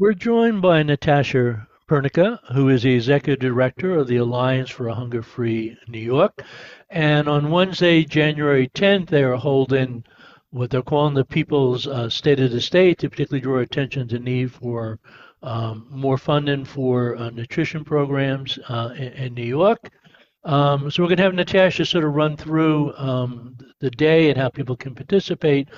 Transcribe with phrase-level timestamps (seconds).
[0.00, 4.94] We're joined by Natasha Pernicka, who is the executive director of the Alliance for a
[4.94, 6.40] Hunger Free New York.
[6.88, 10.04] And on Wednesday, January 10th, they are holding
[10.50, 14.20] what they're calling the People's uh, State of the State to particularly draw attention to
[14.20, 15.00] need for
[15.42, 19.90] um, more funding for uh, nutrition programs uh, in, in, New York.
[20.44, 24.38] Um, so we're going to have Natasha sort of run through um, the day and
[24.38, 25.68] how people can participate.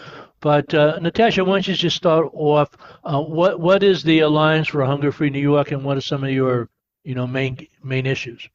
[0.41, 2.71] But uh, Natasha, why don't you just start off?
[3.05, 6.25] Uh, what what is the Alliance for Hunger Free New York, and what are some
[6.25, 6.69] of your
[7.05, 8.49] you know main main issues?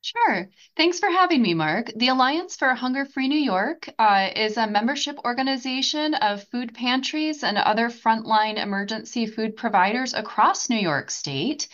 [0.00, 0.48] Sure.
[0.76, 1.90] Thanks for having me, Mark.
[1.96, 7.42] The Alliance for Hunger Free New York uh, is a membership organization of food pantries
[7.42, 11.68] and other frontline emergency food providers across New York State.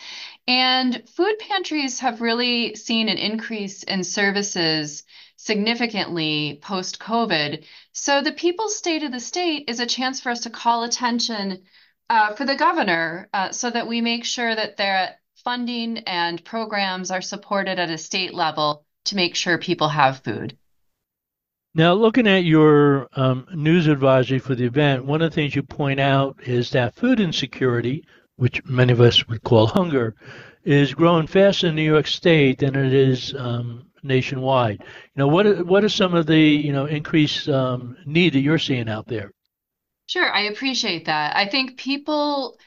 [0.47, 5.03] And food pantries have really seen an increase in services
[5.37, 7.63] significantly post COVID.
[7.97, 11.63] So the People's State of the State is a chance for us to call attention
[12.09, 17.09] uh, for the governor uh, so that we make sure that their funding and programs
[17.09, 20.57] are supported at a state level to make sure people have food.
[21.73, 25.63] Now, looking at your um, news advisory for the event, one of the things you
[25.63, 28.05] point out is that food insecurity,
[28.35, 30.15] which many of us would call hunger,
[30.65, 34.79] is growing faster in New York State than it is um, nationwide.
[34.79, 38.39] You know, what are, what are some of the you know increased um, need that
[38.39, 39.31] you're seeing out there?
[40.07, 41.35] Sure, I appreciate that.
[41.35, 42.57] I think people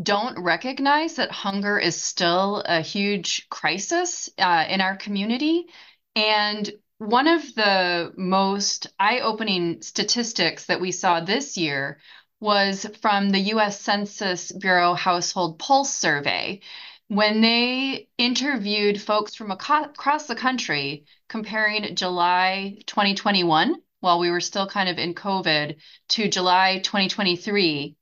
[0.00, 5.66] don't recognize that hunger is still a huge crisis uh, in our community,
[6.14, 12.00] and one of the most eye-opening statistics that we saw this year
[12.40, 13.80] was from the U.S.
[13.80, 16.60] Census Bureau Household Pulse Survey,
[17.08, 24.66] when they interviewed folks from across the country comparing July 2021, while we were still
[24.66, 25.76] kind of in COVID,
[26.08, 27.96] to July 2023,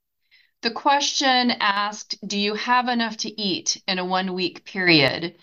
[0.63, 5.37] the question asked, Do you have enough to eat in a one week period?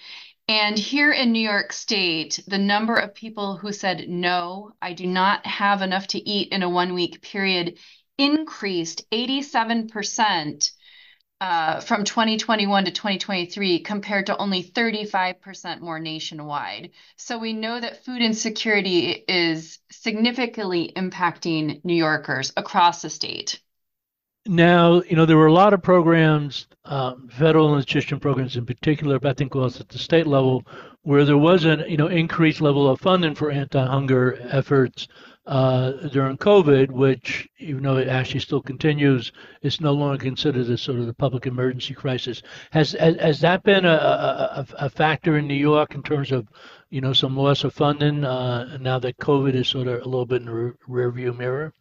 [0.49, 5.07] And here in New York State, the number of people who said, No, I do
[5.07, 7.79] not have enough to eat in a one week period
[8.17, 10.82] increased 87% uh,
[11.81, 16.91] from 2021 to 2023 compared to only 35% more nationwide.
[17.17, 23.59] So we know that food insecurity is significantly impacting New Yorkers across the state.
[24.45, 29.17] Now, you know, there were a lot of programs, um, federal nutrition programs in particular,
[29.17, 30.65] but I think also at the state level,
[31.03, 35.07] where there was an, you know, increased level of funding for anti-hunger efforts
[35.45, 39.31] uh, during COVID, which, even though it actually still continues,
[39.61, 42.41] is no longer considered as sort of the public emergency crisis.
[42.71, 46.47] Has has, has that been a, a, a, factor in New York in terms of,
[46.89, 50.25] you know, some loss of funding uh, now that COVID is sort of a little
[50.25, 51.73] bit in the rearview mirror?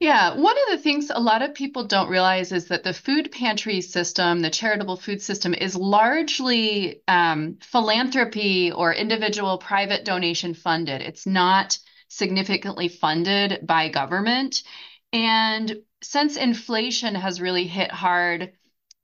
[0.00, 3.32] Yeah, one of the things a lot of people don't realize is that the food
[3.32, 11.02] pantry system, the charitable food system, is largely um, philanthropy or individual private donation funded.
[11.02, 14.62] It's not significantly funded by government.
[15.12, 18.52] And since inflation has really hit hard,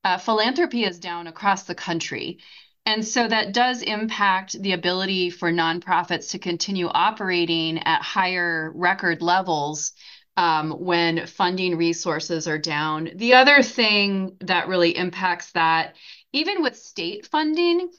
[0.04, 2.38] uh, philanthropy is down across the country.
[2.87, 9.22] And so that does impact the ability for nonprofits to continue operating at higher record
[9.22, 9.93] levels
[10.37, 13.10] um, when funding resources are down.
[13.14, 15.94] The other thing that really impacts that,
[16.32, 17.91] even with state funding,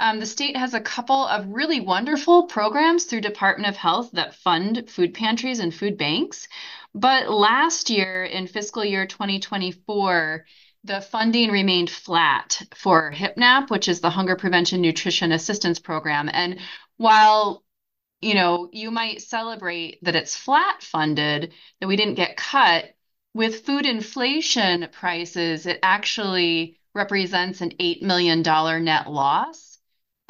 [0.00, 4.34] um, the state has a couple of really wonderful programs through Department of Health that
[4.34, 6.48] fund food pantries and food banks.
[6.94, 10.46] But last year, in fiscal year 2024,
[10.84, 16.30] the funding remained flat for HIPNAP, which is the Hunger Prevention Nutrition Assistance Program.
[16.32, 16.58] And
[16.96, 17.62] while
[18.22, 22.94] you know, you might celebrate that it's flat funded, that we didn't get cut.
[23.32, 28.42] With food inflation prices, it actually represents an $8 million
[28.84, 29.69] net loss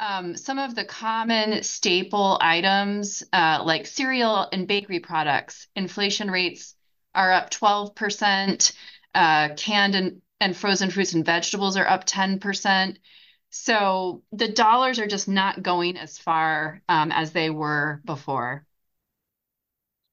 [0.01, 6.75] um, some of the common staple items uh, like cereal and bakery products, inflation rates
[7.13, 8.73] are up 12%.
[9.13, 12.97] Uh, canned and, and frozen fruits and vegetables are up 10%.
[13.51, 18.65] So the dollars are just not going as far um, as they were before.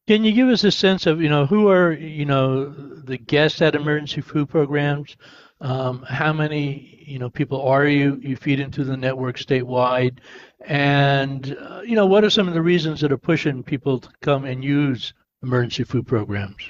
[0.08, 3.62] Can you give us a sense of, you know, who are, you know, the guests
[3.62, 5.16] at emergency food programs?
[5.60, 10.18] Um, how many you know people are you you feed into the network statewide,
[10.60, 14.08] and uh, you know what are some of the reasons that are pushing people to
[14.20, 16.62] come and use emergency food programs?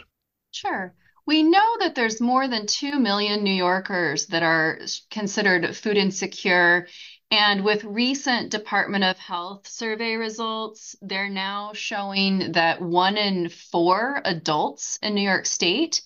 [0.50, 0.94] Sure.
[1.26, 4.80] We know that there's more than 2 million New Yorkers that are
[5.10, 6.88] considered food insecure.
[7.30, 14.22] And with recent Department of Health survey results, they're now showing that one in four
[14.24, 16.00] adults in New York State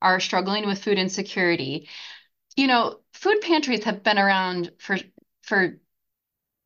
[0.00, 1.88] are struggling with food insecurity.
[2.58, 4.98] You know, food pantries have been around for
[5.42, 5.78] for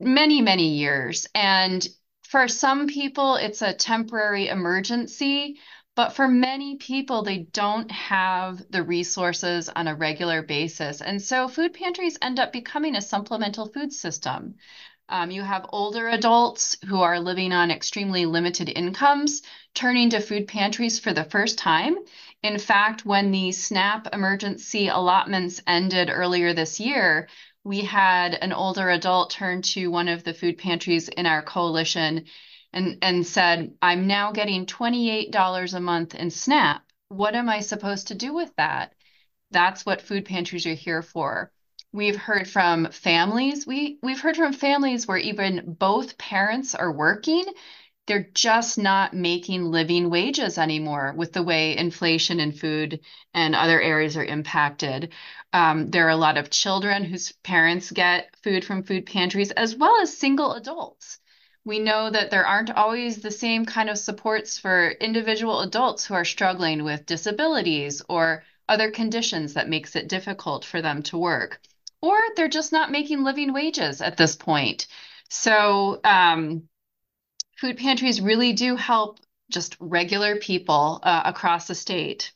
[0.01, 1.27] many, many years.
[1.35, 1.87] And
[2.23, 5.59] for some people, it's a temporary emergency.
[5.95, 11.03] But for many people, they don't have the resources on a regular basis.
[11.03, 14.55] And so food pantries end up becoming a supplemental food system.
[15.09, 19.43] Um, you have older adults who are living on extremely limited incomes
[19.75, 21.97] turning to food pantries for the first time.
[22.43, 27.29] In fact, when the SNAP emergency allotments ended earlier this year,
[27.65, 32.25] we had an older adult turn to one of the food pantries in our coalition
[32.73, 36.83] and, and said, I'm now getting $28 a month in SNAP.
[37.09, 38.95] What am I supposed to do with that?
[39.51, 41.53] That's what food pantries are here for.
[41.95, 43.67] We've heard from families.
[43.67, 47.45] We, we've heard from families where even both parents are working.
[48.07, 53.01] They're just not making living wages anymore with the way inflation and food
[53.35, 55.13] and other areas are impacted.
[55.53, 59.77] Um, there are a lot of children whose parents get food from food pantries, as
[59.77, 61.19] well as single adults
[61.65, 66.15] we know that there aren't always the same kind of supports for individual adults who
[66.15, 71.61] are struggling with disabilities or other conditions that makes it difficult for them to work
[72.03, 74.87] or they're just not making living wages at this point
[75.29, 76.69] so um,
[77.59, 79.19] food pantries really do help
[79.51, 82.33] just regular people uh, across the state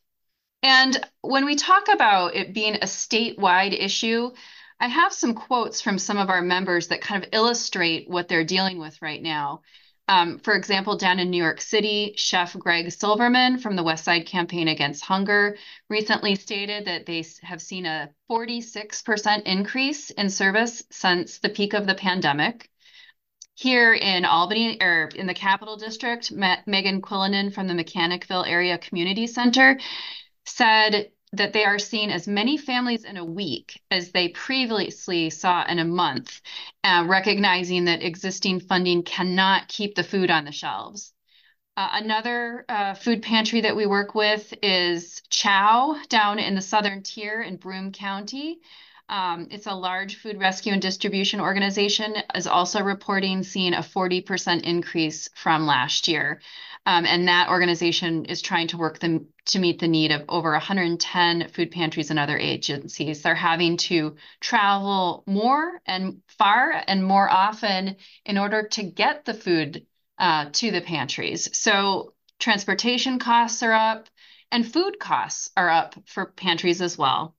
[0.62, 4.30] and when we talk about it being a statewide issue
[4.78, 8.44] I have some quotes from some of our members that kind of illustrate what they're
[8.44, 9.62] dealing with right now.
[10.08, 14.26] Um, for example, down in New York City, Chef Greg Silverman from the West Side
[14.26, 15.56] Campaign Against Hunger
[15.88, 21.86] recently stated that they have seen a 46% increase in service since the peak of
[21.86, 22.70] the pandemic.
[23.54, 29.26] Here in Albany, or in the Capital District, Megan Quillinan from the Mechanicville Area Community
[29.26, 29.80] Center
[30.44, 35.64] said that they are seeing as many families in a week as they previously saw
[35.66, 36.40] in a month,
[36.84, 41.12] uh, recognizing that existing funding cannot keep the food on the shelves.
[41.76, 47.02] Uh, another uh, food pantry that we work with is Chow down in the southern
[47.02, 48.60] tier in Broome County.
[49.08, 54.62] Um, it's a large food rescue and distribution organization, is also reporting seeing a 40%
[54.62, 56.40] increase from last year.
[56.86, 60.52] Um, and that organization is trying to work them to meet the need of over
[60.52, 63.22] 110 food pantries and other agencies.
[63.22, 69.34] They're having to travel more and far and more often in order to get the
[69.34, 69.86] food
[70.18, 71.56] uh, to the pantries.
[71.58, 74.08] So transportation costs are up
[74.52, 77.35] and food costs are up for pantries as well.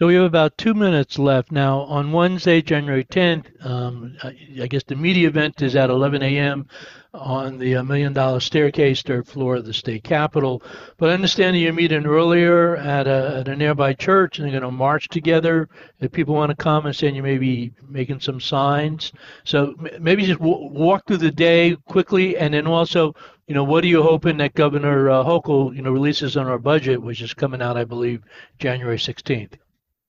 [0.00, 1.52] So we have about two minutes left.
[1.52, 6.66] Now, on Wednesday, January 10th, um, I guess the media event is at 11 a.m.
[7.12, 10.62] on the uh, Million Dollar Staircase, third floor of the state capitol.
[10.96, 14.58] But I understand that you're meeting earlier at a, at a nearby church and they're
[14.58, 15.68] going to march together.
[16.00, 19.12] If people want to come and say you may be making some signs.
[19.44, 23.14] So maybe just w- walk through the day quickly and then also
[23.48, 26.58] you know, what are you hoping that Governor uh, Hochul, you know, releases on our
[26.58, 28.22] budget, which is coming out, I believe,
[28.58, 29.58] January 16th?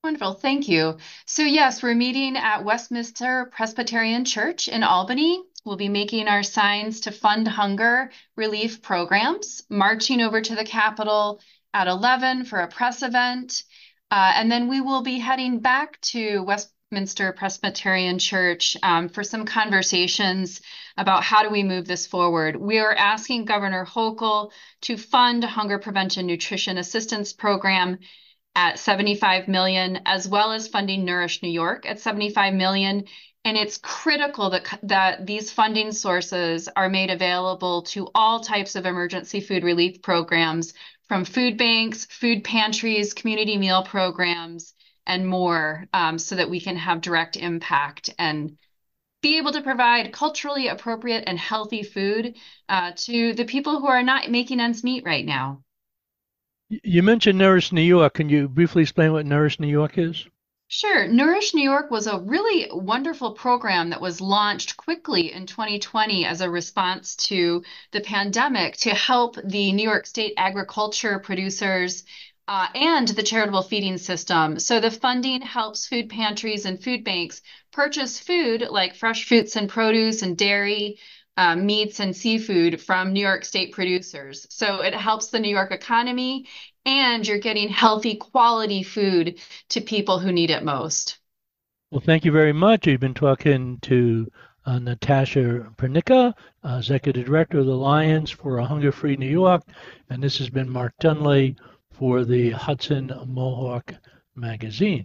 [0.04, 0.34] Wonderful.
[0.34, 0.98] Thank you.
[1.28, 5.44] So, yes, we're meeting at Westminster Presbyterian Church in Albany.
[5.64, 11.40] We'll be making our signs to fund hunger relief programs, marching over to the Capitol
[11.72, 13.62] at 11 for a press event.
[14.10, 19.46] Uh, and then we will be heading back to Westminster Presbyterian Church um, for some
[19.46, 20.62] conversations
[20.98, 22.56] about how do we move this forward.
[22.56, 28.00] We are asking Governor Hochul to fund hunger prevention nutrition assistance program
[28.56, 33.06] at 75 million, as well as funding Nourish New York at 75 million.
[33.44, 38.86] And it's critical that, that these funding sources are made available to all types of
[38.86, 40.74] emergency food relief programs
[41.08, 44.74] from food banks, food pantries, community meal programs,
[45.08, 48.58] and more um, so that we can have direct impact and
[49.22, 52.36] be able to provide culturally appropriate and healthy food
[52.70, 55.64] uh, to the people who are not making ends meet right now.
[56.72, 58.14] You mentioned Nourish New York.
[58.14, 60.26] Can you briefly explain what Nourish New York is?
[60.70, 61.06] Sure.
[61.06, 66.40] Nourish New York was a really wonderful program that was launched quickly in 2020 as
[66.40, 67.62] a response to
[67.92, 72.06] the pandemic to help the New York State agriculture producers
[72.48, 74.58] uh, and the charitable feeding system.
[74.58, 77.42] So the funding helps food pantries and food banks
[77.74, 81.00] purchase food like fresh fruits and produce and dairy,
[81.38, 84.46] uh, meats and seafood from New York State producers.
[84.50, 86.48] So it helps the New York economy,
[86.86, 91.20] and you're getting healthy, quality food to people who need it most.
[91.92, 92.88] Well, thank you very much.
[92.88, 94.28] You've been talking to
[94.66, 96.34] uh, Natasha Pernicka,
[96.64, 99.64] uh, Executive Director of the Alliance for a Hunger Free New York,
[100.10, 101.56] and this has been Mark Dunlea
[101.92, 103.94] for the Hudson Mohawk
[104.36, 105.00] magazine.